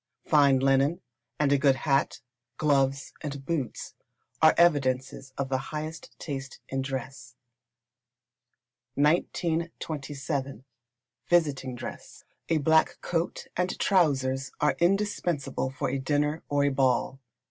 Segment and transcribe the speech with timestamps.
[0.25, 0.99] Fine linen,
[1.39, 2.21] and a good hat,
[2.57, 3.93] gloves, and boots,
[4.41, 7.35] are evidences of the highest taste in dress.
[8.95, 10.65] 1927.
[11.27, 12.23] Visiting Dress.
[12.49, 17.19] A black coat and trousers are indispensable for a dinner, or a ball.